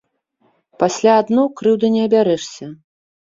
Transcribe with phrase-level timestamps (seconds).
[0.83, 2.71] Пасля адно крыўды не абярэшся.